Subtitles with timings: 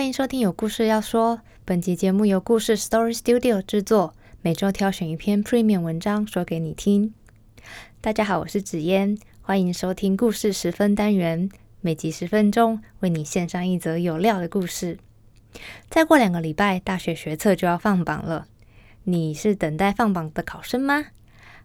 [0.00, 1.42] 欢迎收听有故事要说。
[1.66, 7.12] 本集节目由故事 Story Studio 制作，每周挑选一篇 Premium 文章说给你听。
[8.00, 11.50] 大家好，我是紫嫣，欢迎收听故事十分单元，
[11.82, 14.96] 每集十分钟，为你献上一则有料的故事。
[15.90, 18.46] 再过两个礼拜，大学学测就要放榜了。
[19.04, 21.08] 你是等待放榜的考生吗？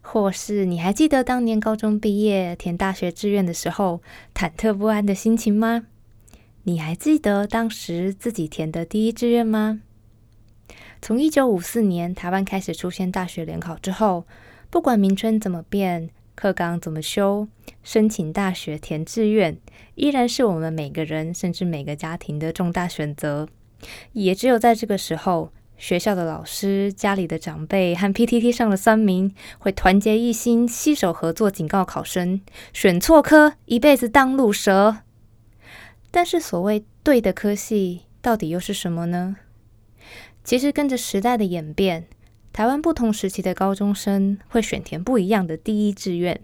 [0.02, 4.02] 或是你还记得当年高中毕业填大学志愿的时候
[4.34, 5.86] 忐忑不安的心情吗？
[6.68, 9.82] 你还记得当时自己填的第一志愿吗？
[11.00, 14.26] 从一九五四年台湾开始出现大学联考之后，
[14.72, 17.48] 不管名称怎么变，课纲怎么修，
[17.84, 19.60] 申请大学填志愿
[19.94, 23.48] 依然是我们每个人甚至每个家庭的重大选择。
[24.14, 32.42] 也只有在这个时候，学校的老师、家里的长辈和 PTT 上的三名会团结一心，携手合作，警告考生：
[32.74, 34.98] 选错科，一辈子当路蛇。
[36.16, 39.36] 但是，所谓对的科系，到底又是什么呢？
[40.46, 42.08] 其实，跟着时代的演变，
[42.54, 46.40] 台湾不同时期的高中生会选填不一样的第一志愿。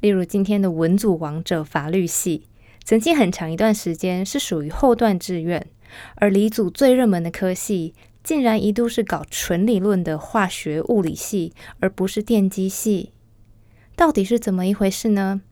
[0.00, 2.44] 例如，今天的文组王者法律系，
[2.84, 5.66] 曾经很长一段时间是属于后段志愿。
[6.14, 7.92] 而理组最热门的科系，
[8.24, 13.12] 竟然一度是搞纯理论的化学物理系，而不是电机系。
[13.94, 15.42] 到底是怎么一回事呢？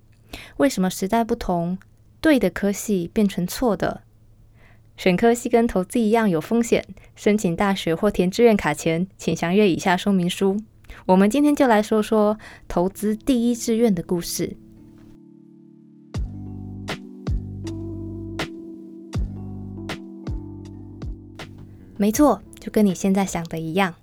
[0.57, 1.77] 为什么时代不同，
[2.25, 4.01] 对的科系变成错的？
[4.97, 6.83] 选科系跟投资一样有风险，
[7.15, 10.59] 申请大学或填志愿卡前，请详阅以下说明书。
[11.05, 14.57] 我们今天就来说说投资第一志愿的故事。
[21.99, 23.97] 没错，就跟你现在想的一样，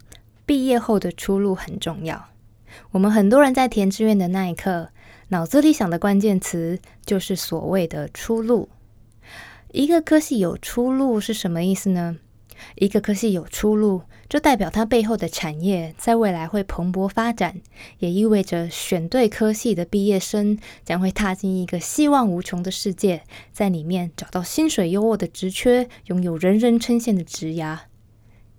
[0.46, 2.28] 毕业后的出路很重要。
[2.92, 4.92] 我们很多人在填志愿的那一刻，
[5.32, 8.68] 脑子里想的关键词就是所谓的出路。
[9.72, 12.18] 一个科系有出路是什么意思呢？
[12.76, 17.62] 一个科系有出路，就代表它背后的产业在未来会蓬勃发展，
[18.00, 27.80] 也意味着选对科系的毕业生将会踏进一个希望无穷的世界，在里面找到薪水优渥的职缺，拥有人人称羡的职涯。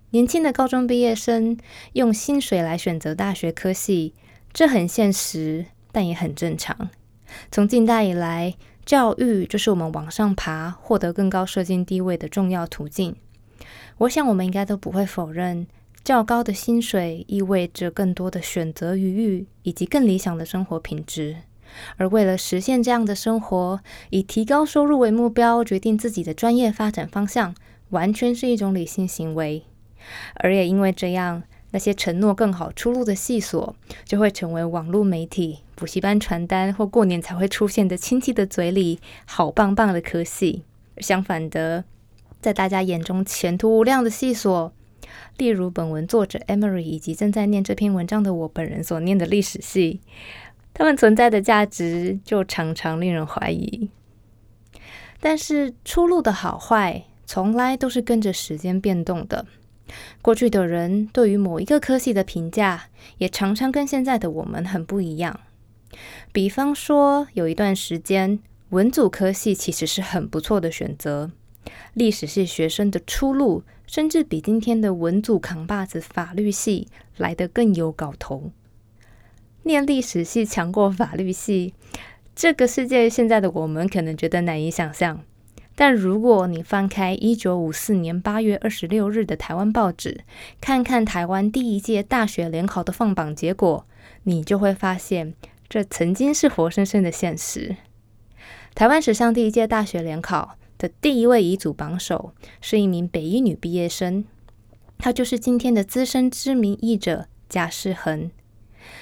[0.09, 1.55] 年轻的高中毕业生
[1.93, 4.15] 用薪水来选择大学科系，
[4.51, 6.89] 这很现实，但也很正常。
[7.49, 8.55] 从近代以来，
[8.85, 13.15] 教育就是我们往上爬、获得更高社经地位的重要途径。
[13.99, 15.65] 我想，我们应该都不会否认，
[16.03, 21.37] 较高的薪水意味着更多的选择余裕以及更理想的生活品质。
[21.97, 23.79] 而为了实现这样的生活，
[24.11, 27.55] 以提高收入为目标，决定自己的专业发展方向，
[27.89, 29.63] 完全是一种理性行为。
[30.35, 33.75] 而也因为这样，那些承诺更好出路的细所，
[34.05, 40.63] 就会成为网络媒体、补习班传单或过年才会出现的亲戚的嘴里好棒棒的科系。
[40.97, 41.83] 相反的，
[42.39, 44.71] 在大家眼中前途无量的系所，
[45.37, 50.01] 例如本文作者 Emery 以及正在念这篇文章的我本人所念的历史系，
[50.73, 53.89] 他们存在的价值就常常令人怀疑。
[55.19, 59.45] 但是出路的好坏，从来都是跟着时间变动的。
[60.21, 62.85] 过去的人对于某一个科系的评价，
[63.17, 65.39] 也常常跟现在的我们很不一样。
[66.31, 68.39] 比方说，有一段时间，
[68.69, 71.31] 文组科系其实是很不错的选择，
[71.93, 76.87] 历史系学生的出路，甚至比今天的文组扛把子法律系
[77.17, 78.51] 来得更有搞头。
[79.63, 81.73] 念历史系强过法律系，
[82.35, 85.23] 这个世界现在的我们可能觉得难以想象。
[85.75, 90.21] 但如果你翻开一九五四年八月二十六日的台湾报纸，
[90.61, 93.85] 看看台湾第一届大学联考的放榜结果，
[94.23, 95.33] 你就会发现，
[95.73, 97.75] 这曾经是活生生的现实。
[98.75, 104.23] 台湾史上第一届大学联考的第一位遗嘱榜首，是一名北医女毕业生，
[104.99, 108.29] 她就是今天的资深知名译者贾世恒。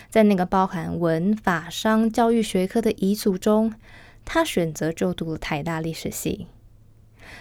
[0.10, 3.74] 在那个包含文法商教育学科的遗嘱中，
[4.24, 6.48] 她选择就读了台大历史系。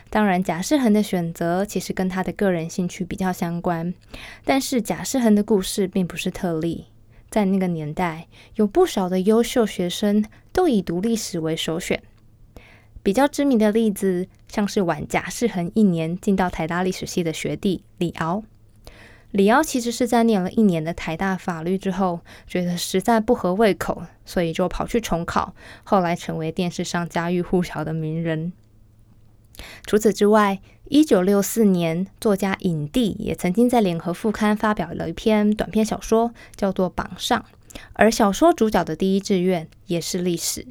[0.08, 3.94] 当然，贾世恒的选择其实跟他的个人兴趣比较相关。
[4.44, 6.86] 但是，贾世恒的故事并不是特例。
[7.30, 12.02] 在那个年代，有不少的优秀学生都以读历史为首选。
[13.02, 18.42] 比较知名的例子，像是晚贾世恒一年进到台大历史系的学弟李敖。
[19.30, 25.54] 李敖其实是在念了一年的台大法律之后，觉得实在不合胃口，所以就跑去重考，
[25.84, 28.52] 后来成为电视上家喻户晓的名人。
[29.86, 37.44] 除此之外，一九六四年，作家影帝也曾经在《联合副刊》发表了一篇短篇小说，叫做《榜上》，
[37.92, 40.66] 而小说主角的第一志愿也是历史。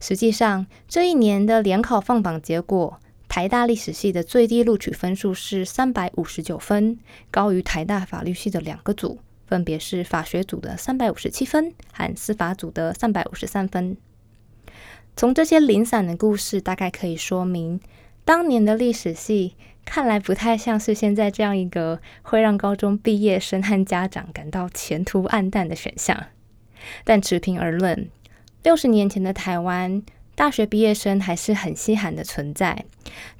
[0.00, 6.98] 实际上，这一年的联考放榜结果，台大历史系的最低录取分数是三百五十九分，
[7.30, 13.96] 高于台大法律系的两个组，分别是法学组的三百五十七分和司法组的三百五十三分。
[15.16, 17.80] 从这些零散的故事，大概可以说明，
[18.28, 19.54] 当年的历史系
[19.86, 26.26] 看来不太像是现在这样一个会让高中毕业生和家长感到前途暗淡的选项。
[27.04, 28.10] 但持平而论，
[28.62, 30.02] 六十年前的台湾，
[30.34, 32.84] 大学毕业生还是很稀罕的存在。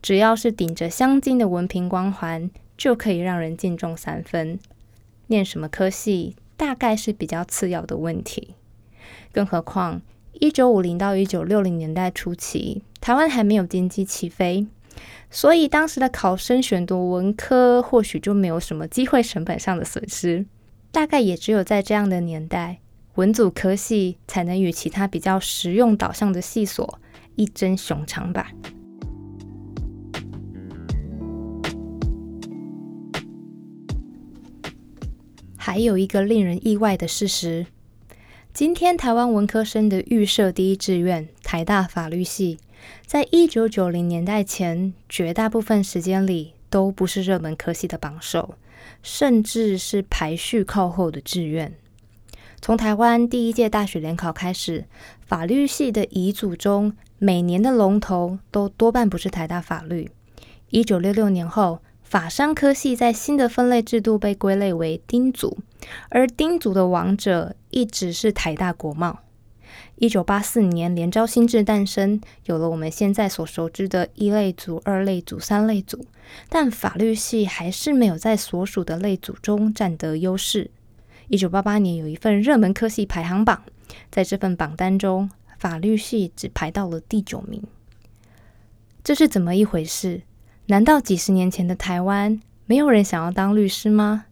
[0.00, 4.58] 只要是顶着镶金的文凭光环，就可以让人敬重三分。
[5.26, 8.55] 念什么科系，大概是比较次要的问题。
[9.32, 10.00] 更何况，
[10.32, 14.67] 一九五零到一九六零年代初期，台湾还没有经济起飞，
[15.30, 20.46] 所以当时的考生选读文科，或许就没有什么机会成本上的损失。
[20.90, 22.78] 大概也只有在这样的年代。
[23.16, 27.00] 文组科系才能与其他比较实用导向的系所
[27.34, 28.52] 一争雄长吧。
[35.56, 37.66] 还有一个令人意外的事实：
[38.54, 42.58] 今天台湾文科生的预设第一志愿台大法律系，
[43.06, 48.54] 在一九九零年代前，绝大部分时间里都不是热门科系的榜首，
[49.02, 51.75] 甚至是排序靠后的志愿。
[52.60, 54.84] 从台湾第一届大学联考开始，
[55.25, 60.10] 法律系的乙组中，每年的龙头都多半不是台大法律。
[60.70, 65.58] 一九六六年后，法商科系在新的分类制度被归类为丁组，
[66.10, 69.20] 而丁组的王者一直是台大国贸。
[69.96, 76.06] 一九八四年，联招新制诞生，有了我们现在所熟知的一类组、二类组、三类组，
[76.48, 80.70] 但法律系还是没有在所属的类组中占得优势。
[81.28, 83.62] 一九八八年有一份热门科系排行榜，
[84.10, 87.62] 在这份榜单中，法律系只排到了第九名。
[89.04, 90.22] 这是怎么一回事？
[90.66, 94.26] 难道几十年前的台湾没有人想要当律师吗？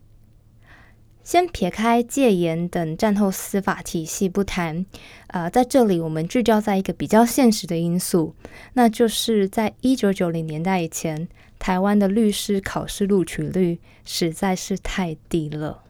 [1.26, 4.86] 先撇开戒严等战后司法体系不谈，
[5.26, 8.36] 呃，在这里我们聚焦在一个比较现实的因素，
[8.74, 11.26] 那就是在一九九零年代以前，
[11.58, 15.82] 台湾的律师考试录取率实在是太低了。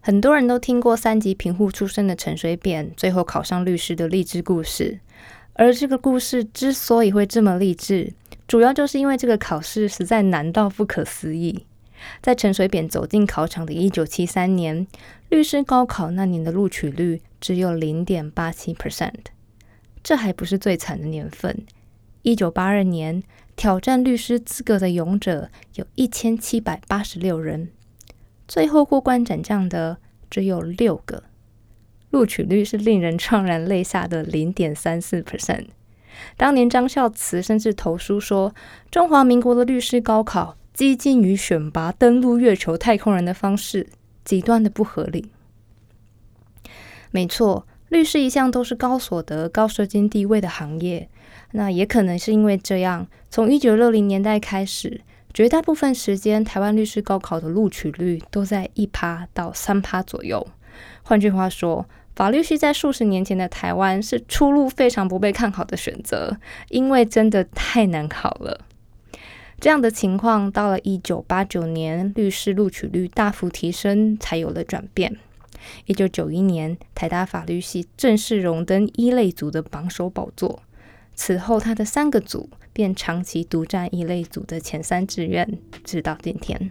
[0.00, 5.00] 很多人都听过三级贫户出身的陈水扁最后考上律师的励志故事，
[5.52, 8.14] 而这个故事之所以会这么励志，
[8.48, 11.66] 主要就是因为这个考试实在难到不可思议。
[12.22, 14.86] 在陈水扁走进考场的一九七三年，
[15.28, 19.26] 律师高考那年的录取率只有零点八七 percent。
[20.02, 21.66] 这还不是最惨的年份，
[22.22, 23.22] 一九八二年
[23.56, 27.70] 挑战律师资格的勇者有一千七百八十六人。
[28.46, 29.98] 最后过关斩将的
[30.30, 31.24] 只有六个，
[32.10, 35.66] 录取率是令人怅然泪下的零点三四 percent。
[36.36, 38.54] 当年张孝慈甚至投书说
[38.90, 43.86] ：“中华民国的律师高考激进于选拔登陆月球太空人的方式，
[44.26, 45.30] 极端的不合理。”
[47.10, 51.08] 没错，律师一向都是高所得、高社经地位的行业。
[51.52, 55.00] 那也可能是因为这样，从一九六零年代开始。
[55.32, 60.46] 绝大部分时间，台湾律师高考的录取率都在一趴到三趴左右。
[61.02, 66.36] 换句话说，法律系在数十年前的台湾是出路非常不被看好的选择，
[66.68, 68.65] 因为真的太难考了。
[69.58, 75.16] 这样的情况到了一九八九年，律师录取率大幅提升，才有了转变。
[75.86, 80.62] 一九九一年，台大法律系正式荣登一类组的榜首宝座。
[81.14, 86.70] 此后，他的三个组便长期独占一类组的前三志愿，直到今天。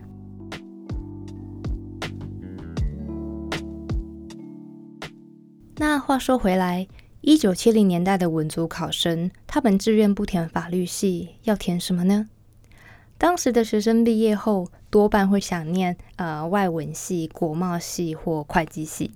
[5.77, 6.87] 那话说回来，
[7.21, 12.29] 一九七零年代的文组考生，他本志愿不填法律系，要填什么呢？
[13.17, 19.11] 当时的学生毕业后，多半会想念呃外文系、国贸系或会计系。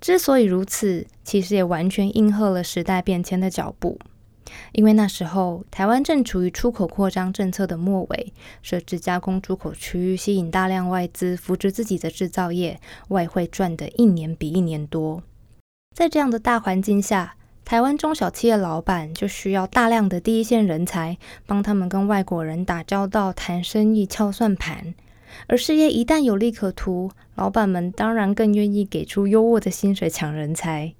[0.00, 3.98] 之所以如此，其实也完全应和了时代变迁的脚步。
[4.72, 15.22] 因为那时候台湾正处于出口扩张政策的末尾，设置加工出口区域，吸引大量外资，扶植自己的制造业，外汇赚的一年比一年多。
[15.94, 21.16] 在这样的大环境下，台湾中小企业老板就需要大量的第一线人才，
[21.46, 24.94] 帮他们跟外国人打交道、谈生意、敲算盘。
[25.46, 30.92] 而事业一旦有利可图，老板们当然更愿意给出优渥的薪水抢人才。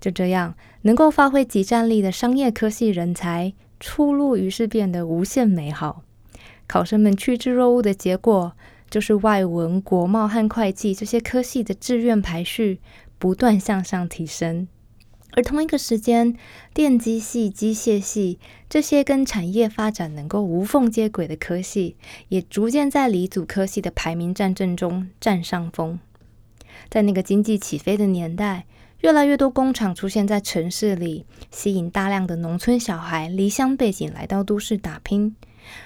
[0.00, 6.02] 就这样，能够发挥即战力的商业科系人才出路，于是变得无限美好。
[6.66, 8.52] 考生们趋之若鹜的结果，
[8.90, 12.80] 就是外文、国贸和会计这些科系的志愿排序
[13.18, 14.66] 不断向上提升。
[15.32, 16.36] 而同一个时间，
[16.74, 21.96] 电机系、机械系这些跟产业发展能够无缝接轨的科系，
[22.28, 26.00] 也逐渐在离组科系的排名战争中占上风。
[26.88, 28.66] 在那个经济起飞的年代，
[29.00, 35.36] 越来越多工厂出现在城市里，吸引大量的农村小孩离乡背井来到都市打拼。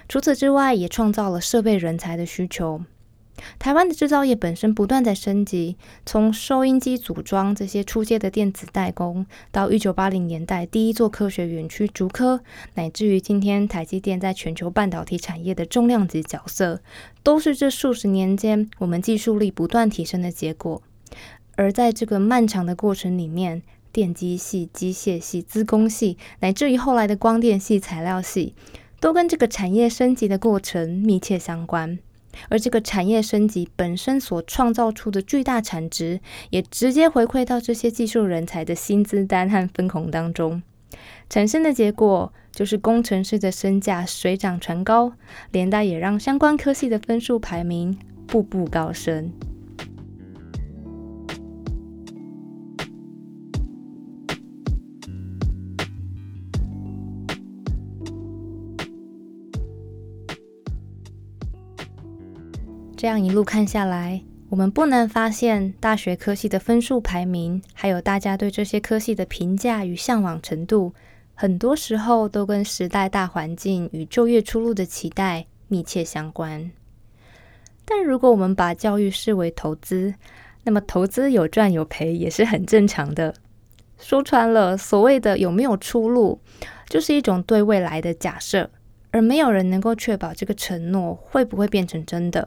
[0.08, 2.82] 除此之外，也创造了设备人才的需求。
[3.58, 12.40] 台湾的制造业本身不断在升级，从收音机组装这些初阶的电子代工，到一九八零年代第一座科学园区竹科，
[12.74, 16.80] 乃至于今天台积电在全球半导体产业的重量级角色，
[17.22, 20.82] 都是这数十年间我们技术力不断提升的结果。
[21.56, 23.62] 而在这个漫长的过程里面，
[23.92, 28.54] 电机系、机械系、资工系，乃至于后来的光电系、材料系，
[29.00, 31.98] 都跟这个产业升级的过程密切相关。
[32.48, 36.20] 而这个产业升级本身所创造出的巨大产值，
[36.50, 40.62] 也直接回馈到这些技术人才的薪资单和分红当中，
[41.28, 45.12] 产生的结果就是工程师的身价水涨船高，
[45.50, 49.32] 连带也让相关科系的分数排名步步高升。
[63.02, 70.94] 这样一路看下来，我们不难发现，大学科系的分数排名，还有大家对这些科系的评价与向往程度，
[71.34, 76.70] 很多时候都跟时代大环境与就业出路的期待密切相关。
[77.84, 80.14] 但如果我们把教育视为投资，
[80.62, 83.34] 那么投资有赚有赔也是很正常的。
[83.98, 86.40] 说穿了，所谓的有没有出路，
[86.88, 88.70] 就是一种对未来的假设，
[89.10, 92.46] 而没有人能够确保这个承诺会不会变成真的。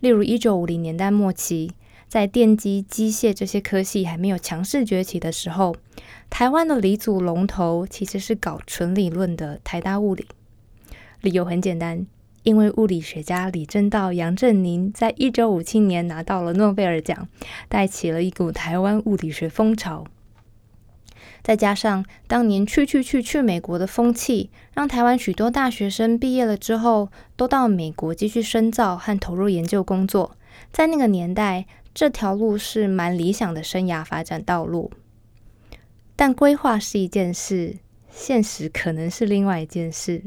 [0.00, 1.70] 例如，一九五零年代末期，
[2.08, 5.76] 在电机、机械这些科系还没有强势崛起的时候，
[6.28, 10.26] 台湾的理组龙头其实是搞纯理论的台大物理。
[11.20, 12.06] 理由很简单，
[12.42, 17.28] 因为物理学家李政道、杨振宁在一九五七年拿到了诺贝尔奖，
[17.68, 20.06] 带起了一股台湾物理学风潮。
[21.42, 30.36] 再加上当年去去去去美国的风气，让台湾许多大学生毕业了之后，都到美国继续深造和投入研究工作。
[30.72, 34.90] 在那个年代，这条路是蛮理想的生涯发展道路。
[36.14, 37.76] 但规划是一件事，
[38.10, 40.22] 现实可能是另外一件事。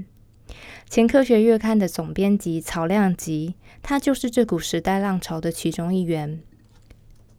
[0.89, 6.41] 前科学月刊的总编辑曹亮吉，他就是这股时代浪潮的其中一员。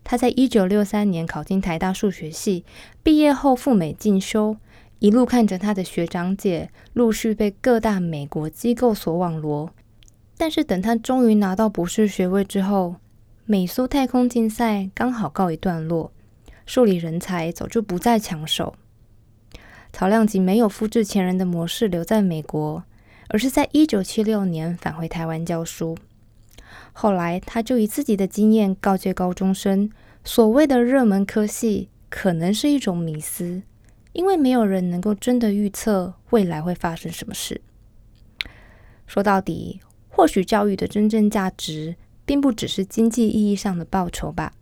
[0.05, 2.65] 他在一九六三年考进台大数学系，
[3.03, 4.57] 毕业后赴美进修，
[4.99, 9.71] 一路看着他的学长姐陆续被各大美国机构所网罗。
[10.37, 12.97] 但是等他终于拿到博士学位之后，
[13.47, 16.13] 美苏太空竞赛刚好告一段落，
[16.67, 18.75] 数理人才早就不再抢手。
[19.93, 22.83] 曹亮吉没有复制前人的模式留在美国，
[23.29, 25.97] 而是在一九七六年返回台湾教书。
[26.97, 29.91] 后来，他就以自己的经验告诫高中生：
[30.23, 33.63] 所谓的热门科系可能是一种迷思，
[34.13, 37.61] 因为没有人能够真的预测未来会发生什么事。
[39.09, 44.53] 说到底，或许教育的真正价值，并不只是经济意义上的报酬吧。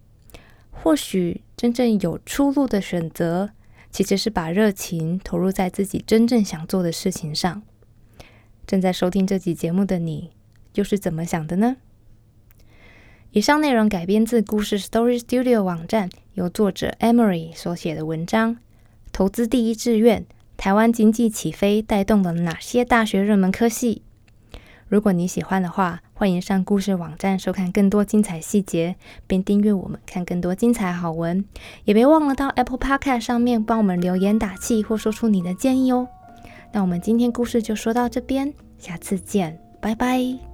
[0.71, 3.51] 或许真正有出路的选择，
[3.91, 7.63] 其实是把热情投入在自己真正想做的事情上。
[8.67, 10.31] 正在收听这集节目的你，
[10.75, 11.77] 又是怎么想的呢？
[13.33, 18.59] 以上内容改编自故事 Story Studio 网站，由作者 Emery 所写的文章。
[19.11, 20.27] 投资第一志愿：
[20.59, 24.03] 台湾经济起飞带动了哪些大学热门科系？
[24.87, 28.97] 如果你喜欢的话，欢迎上故事网站收看更多精彩细节，
[29.27, 31.43] 并订阅我们看更多精彩好文。
[31.85, 36.07] 也别忘了到 Apple Podcast 上面帮我们留言打气或说出你的建议哦。
[36.73, 40.52] 那我们今天故事就说到这边，下次见，拜拜。